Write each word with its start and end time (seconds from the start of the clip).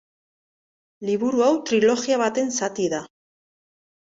Liburu 1.09 1.45
hau 1.47 1.51
trilogia 1.67 2.19
baten 2.25 2.51
zati 2.61 2.89
da. 2.95 3.03